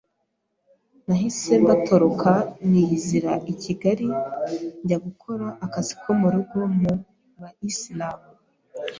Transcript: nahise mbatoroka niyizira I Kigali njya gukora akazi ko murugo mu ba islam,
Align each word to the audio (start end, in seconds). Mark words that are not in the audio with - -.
nahise 1.07 1.51
mbatoroka 1.63 2.31
niyizira 2.69 3.31
I 3.51 3.53
Kigali 3.61 4.07
njya 4.83 4.97
gukora 5.05 5.45
akazi 5.65 5.93
ko 6.01 6.09
murugo 6.19 6.59
mu 6.79 6.93
ba 7.39 7.49
islam, 7.69 8.19